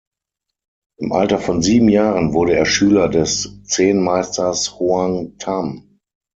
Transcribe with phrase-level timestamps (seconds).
[0.99, 5.99] Im Alter von sieben Jahren wurde er Schüler des Zen-Meisters Hoang Tham.